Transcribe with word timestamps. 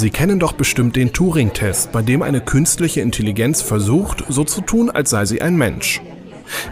Sie 0.00 0.08
kennen 0.08 0.38
doch 0.38 0.52
bestimmt 0.52 0.96
den 0.96 1.12
Turing-Test, 1.12 1.92
bei 1.92 2.00
dem 2.00 2.22
eine 2.22 2.40
künstliche 2.40 3.02
Intelligenz 3.02 3.60
versucht, 3.60 4.24
so 4.30 4.44
zu 4.44 4.62
tun, 4.62 4.88
als 4.88 5.10
sei 5.10 5.26
sie 5.26 5.42
ein 5.42 5.56
Mensch. 5.56 6.00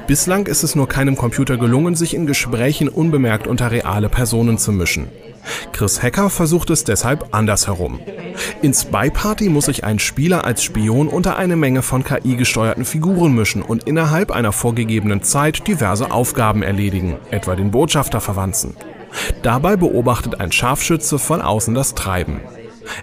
Bislang 0.06 0.46
ist 0.46 0.62
es 0.62 0.74
nur 0.74 0.88
keinem 0.88 1.14
Computer 1.14 1.58
gelungen, 1.58 1.94
sich 1.94 2.14
in 2.14 2.26
Gesprächen 2.26 2.88
unbemerkt 2.88 3.46
unter 3.46 3.70
reale 3.70 4.08
Personen 4.08 4.56
zu 4.56 4.72
mischen. 4.72 5.08
Chris 5.72 6.02
Hacker 6.02 6.30
versucht 6.30 6.70
es 6.70 6.84
deshalb 6.84 7.28
andersherum. 7.32 8.00
In 8.62 8.72
Spy 8.72 9.10
Party 9.10 9.50
muss 9.50 9.66
sich 9.66 9.84
ein 9.84 9.98
Spieler 9.98 10.46
als 10.46 10.64
Spion 10.64 11.08
unter 11.08 11.36
eine 11.36 11.56
Menge 11.56 11.82
von 11.82 12.04
KI 12.04 12.34
gesteuerten 12.34 12.86
Figuren 12.86 13.34
mischen 13.34 13.60
und 13.60 13.84
innerhalb 13.84 14.30
einer 14.30 14.52
vorgegebenen 14.52 15.22
Zeit 15.22 15.68
diverse 15.68 16.12
Aufgaben 16.12 16.62
erledigen, 16.62 17.18
etwa 17.30 17.56
den 17.56 17.72
Botschafter 17.72 18.22
verwanzen. 18.22 18.74
Dabei 19.42 19.76
beobachtet 19.76 20.40
ein 20.40 20.50
Scharfschütze 20.50 21.18
von 21.18 21.42
außen 21.42 21.74
das 21.74 21.94
Treiben. 21.94 22.40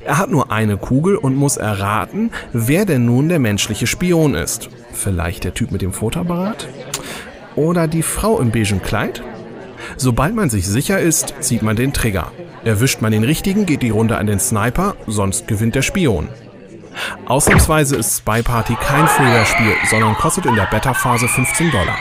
Er 0.05 0.20
hat 0.20 0.30
nur 0.30 0.52
eine 0.52 0.77
Kugel 0.77 1.16
und 1.16 1.36
muss 1.36 1.58
erraten, 1.58 2.30
wer 2.54 2.86
denn 2.86 3.05
nun 3.05 3.27
der 3.27 3.40
menschliche 3.40 3.88
Spion 3.88 4.36
ist. 4.36 4.70
Vielleicht 4.94 5.44
der 5.44 5.55
Typ 5.55 5.72
mit 5.72 5.82
dem 5.82 5.94
Fotoapparat? 5.94 6.68
Oder 7.55 7.88
die 7.88 8.04
Frau 8.04 8.40
im 8.40 8.52
beigen 8.52 8.84
Kleid? 8.84 9.23
Sobald 9.98 10.36
man 10.36 10.52
sich 10.52 10.68
sicher 10.68 10.99
ist, 10.99 11.34
zieht 11.40 11.63
man 11.63 11.76
den 11.76 11.91
Trigger. 11.91 12.32
Erwischt 12.63 13.02
man 13.02 13.13
den 13.13 13.23
richtigen, 13.23 13.66
geht 13.66 13.82
die 13.82 13.90
Runde 13.90 14.18
an 14.18 14.27
den 14.27 14.40
Sniper, 14.40 14.96
sonst 15.08 15.48
gewinnt 15.48 15.73
der 15.73 15.82
Spion. 15.82 16.30
Ausnahmsweise 17.26 17.96
ist 17.96 18.20
Spy 18.20 18.44
Party 18.44 18.76
kein 18.76 19.08
Freeware-Spiel, 19.08 19.74
sondern 19.90 20.13
kostet 20.13 20.46
in 20.46 20.55
der 20.55 20.68
Beta-Phase 20.68 21.27
15 21.27 21.72
Dollar. 21.72 21.98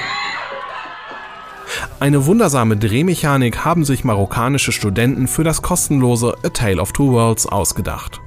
Eine 2.01 2.27
wundersame 2.27 2.77
Drehmechanik 2.77 3.65
haben 3.65 3.85
sich 3.85 4.05
marokkanische 4.05 4.73
Studenten 4.73 5.29
für 5.29 5.45
das 5.45 5.63
kostenlose 5.63 6.37
A 6.43 6.49
Tale 6.49 6.81
of 6.81 6.93
Two 6.93 7.13
Worlds 7.13 7.47
ausgedacht. 7.47 8.21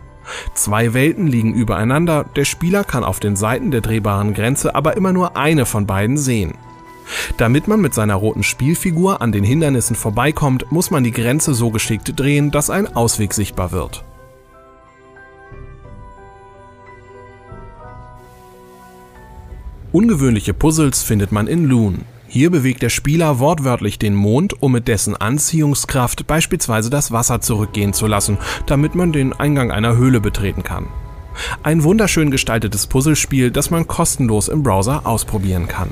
Zwei 0.54 0.94
Welten 0.94 1.28
liegen 1.28 1.54
übereinander, 1.54 2.26
der 2.36 2.46
Spieler 2.46 2.84
kann 2.84 3.04
auf 3.04 3.20
den 3.20 3.36
Seiten 3.36 3.70
der 3.72 3.82
drehbaren 3.82 4.34
Grenze 4.34 4.74
aber 4.74 4.96
immer 4.96 5.12
nur 5.12 5.36
eine 5.36 5.66
von 5.66 5.86
beiden 5.86 6.18
sehen. 6.18 6.54
Damit 7.38 7.68
man 7.68 7.82
mit 7.82 7.94
seiner 7.94 8.16
roten 8.16 8.44
Spielfigur 8.44 9.22
an 9.22 9.32
den 9.32 9.44
Hindernissen 9.44 9.96
vorbeikommt, 9.96 10.72
muss 10.72 10.90
man 10.90 11.04
die 11.04 11.12
Grenze 11.12 11.54
so 11.54 11.70
geschickt 11.70 12.14
drehen, 12.16 12.52
dass 12.52 12.70
ein 12.70 12.96
Ausweg 12.96 13.34
sichtbar 13.34 13.72
wird. 13.72 14.04
Ungewöhnliche 19.92 20.54
Puzzles 20.54 21.04
findet 21.04 21.32
man 21.32 21.48
in 21.48 21.66
Loon. 21.66 22.06
Hier 22.38 22.52
bewegt 22.52 22.84
der 22.84 22.90
Spieler 22.90 23.40
wortwörtlich 23.40 23.98
den 23.98 24.14
Mond, 24.14 24.62
um 24.62 24.72
mit 24.72 24.88
dessen 24.88 25.16
Anziehungskraft 25.16 26.28
beispielsweise 26.28 26.92
das 26.92 27.12
Wasser 27.12 27.42
zurückgehen 27.42 27.94
zu 27.94 28.06
lassen, 28.06 28.38
damit 28.68 28.94
man 28.94 29.12
den 29.12 29.34
Eingang 29.34 29.72
einer 29.72 29.98
Höhle 29.98 30.22
betreten 30.22 30.62
kann. 30.62 30.86
Ein 31.64 31.82
wunderschön 31.82 32.30
gestaltetes 32.30 32.86
Puzzlespiel, 32.86 33.50
das 33.50 33.72
man 33.72 33.88
kostenlos 33.88 34.50
im 34.50 34.62
Browser 34.62 35.08
ausprobieren 35.08 35.68
kann. 35.68 35.90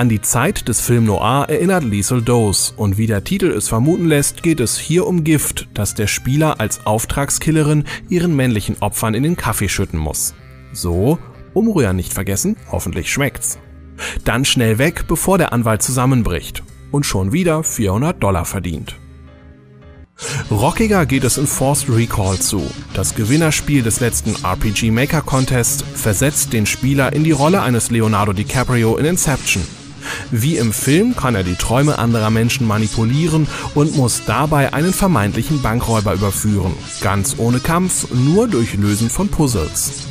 An 0.00 0.08
die 0.08 0.22
Zeit 0.22 0.66
des 0.66 0.80
Film 0.80 1.04
Noir 1.04 1.44
erinnert 1.50 1.84
Liesel 1.84 2.22
Dose 2.22 2.72
und 2.74 2.96
wie 2.96 3.06
der 3.06 3.22
Titel 3.22 3.50
es 3.50 3.68
vermuten 3.68 4.06
lässt, 4.06 4.42
geht 4.42 4.58
es 4.58 4.78
hier 4.78 5.06
um 5.06 5.24
Gift, 5.24 5.68
das 5.74 5.94
der 5.94 6.06
Spieler 6.06 6.58
als 6.58 6.86
Auftragskillerin 6.86 7.84
ihren 8.08 8.34
männlichen 8.34 8.78
Opfern 8.80 9.12
in 9.12 9.24
den 9.24 9.36
Kaffee 9.36 9.68
schütten 9.68 10.00
muss. 10.00 10.32
So, 10.72 11.18
umrühren 11.52 11.96
nicht 11.96 12.14
vergessen, 12.14 12.56
hoffentlich 12.72 13.12
schmeckt's. 13.12 13.58
Dann 14.24 14.46
schnell 14.46 14.78
weg, 14.78 15.04
bevor 15.06 15.36
der 15.36 15.52
Anwalt 15.52 15.82
zusammenbricht 15.82 16.62
und 16.92 17.04
schon 17.04 17.32
wieder 17.32 17.62
400 17.62 18.22
Dollar 18.22 18.46
verdient. 18.46 18.96
Rockiger 20.50 21.04
geht 21.04 21.24
es 21.24 21.36
in 21.36 21.46
Forced 21.46 21.94
Recall 21.94 22.38
zu. 22.38 22.62
Das 22.94 23.14
Gewinnerspiel 23.14 23.82
des 23.82 24.00
letzten 24.00 24.34
RPG 24.42 24.92
Maker 24.92 25.20
Contest 25.20 25.84
versetzt 25.94 26.54
den 26.54 26.64
Spieler 26.64 27.12
in 27.12 27.22
die 27.22 27.32
Rolle 27.32 27.60
eines 27.60 27.90
Leonardo 27.90 28.32
DiCaprio 28.32 28.96
in 28.96 29.04
Inception. 29.04 29.62
Wie 30.30 30.56
im 30.56 30.72
Film 30.72 31.16
kann 31.16 31.34
er 31.34 31.42
die 31.42 31.54
Träume 31.54 31.98
anderer 31.98 32.30
Menschen 32.30 32.66
manipulieren 32.66 33.46
und 33.74 33.96
muss 33.96 34.22
dabei 34.26 34.72
einen 34.72 34.92
vermeintlichen 34.92 35.62
Bankräuber 35.62 36.14
überführen. 36.14 36.74
Ganz 37.00 37.36
ohne 37.38 37.60
Kampf, 37.60 38.08
nur 38.12 38.48
durch 38.48 38.74
Lösen 38.74 39.10
von 39.10 39.28
Puzzles. 39.28 40.06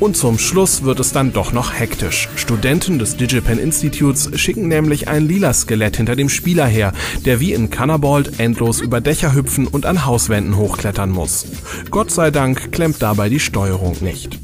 Und 0.00 0.16
zum 0.16 0.38
Schluss 0.38 0.82
wird 0.82 1.00
es 1.00 1.12
dann 1.12 1.32
doch 1.32 1.52
noch 1.52 1.72
hektisch. 1.72 2.28
Studenten 2.36 2.98
des 2.98 3.16
Digipen 3.16 3.58
Instituts 3.58 4.30
schicken 4.38 4.68
nämlich 4.68 5.08
ein 5.08 5.26
lila 5.26 5.52
Skelett 5.52 5.96
hinter 5.96 6.16
dem 6.16 6.28
Spieler 6.28 6.66
her, 6.66 6.92
der 7.24 7.40
wie 7.40 7.52
in 7.52 7.70
Cannabalt 7.70 8.40
endlos 8.40 8.80
über 8.80 9.00
Dächer 9.00 9.34
hüpfen 9.34 9.66
und 9.66 9.86
an 9.86 10.04
Hauswänden 10.04 10.56
hochklettern 10.56 11.10
muss. 11.10 11.46
Gott 11.90 12.10
sei 12.10 12.30
Dank 12.30 12.72
klemmt 12.72 13.00
dabei 13.00 13.28
die 13.28 13.40
Steuerung 13.40 13.96
nicht. 14.00 14.38